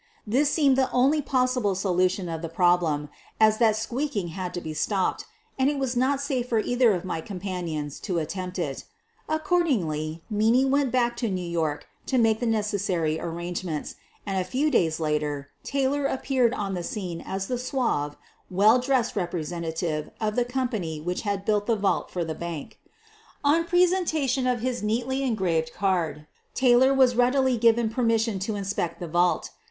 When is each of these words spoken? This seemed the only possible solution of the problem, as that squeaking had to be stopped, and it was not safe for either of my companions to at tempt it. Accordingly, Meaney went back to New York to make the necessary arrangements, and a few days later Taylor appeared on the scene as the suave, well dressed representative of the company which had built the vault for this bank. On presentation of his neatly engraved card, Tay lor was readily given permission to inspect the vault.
This 0.25 0.49
seemed 0.49 0.79
the 0.79 0.89
only 0.91 1.21
possible 1.21 1.75
solution 1.75 2.27
of 2.27 2.41
the 2.41 2.49
problem, 2.49 3.07
as 3.39 3.59
that 3.59 3.75
squeaking 3.75 4.29
had 4.29 4.51
to 4.55 4.59
be 4.59 4.73
stopped, 4.73 5.27
and 5.59 5.69
it 5.69 5.77
was 5.77 5.95
not 5.95 6.19
safe 6.19 6.49
for 6.49 6.57
either 6.57 6.91
of 6.93 7.05
my 7.05 7.21
companions 7.21 7.99
to 7.99 8.19
at 8.19 8.29
tempt 8.29 8.57
it. 8.57 8.85
Accordingly, 9.29 10.23
Meaney 10.33 10.67
went 10.67 10.91
back 10.91 11.15
to 11.17 11.29
New 11.29 11.45
York 11.47 11.85
to 12.07 12.17
make 12.17 12.39
the 12.39 12.47
necessary 12.47 13.19
arrangements, 13.19 13.93
and 14.25 14.39
a 14.39 14.43
few 14.43 14.71
days 14.71 14.99
later 14.99 15.49
Taylor 15.63 16.07
appeared 16.07 16.55
on 16.55 16.73
the 16.73 16.81
scene 16.81 17.21
as 17.23 17.45
the 17.45 17.59
suave, 17.59 18.15
well 18.49 18.79
dressed 18.79 19.15
representative 19.15 20.09
of 20.19 20.35
the 20.35 20.45
company 20.45 20.99
which 20.99 21.21
had 21.21 21.45
built 21.45 21.67
the 21.67 21.75
vault 21.75 22.09
for 22.09 22.25
this 22.25 22.35
bank. 22.37 22.79
On 23.43 23.65
presentation 23.65 24.47
of 24.47 24.61
his 24.61 24.81
neatly 24.81 25.21
engraved 25.21 25.71
card, 25.75 26.25
Tay 26.55 26.75
lor 26.75 26.91
was 26.91 27.13
readily 27.15 27.55
given 27.55 27.87
permission 27.87 28.39
to 28.39 28.55
inspect 28.55 28.99
the 28.99 29.07
vault. 29.07 29.51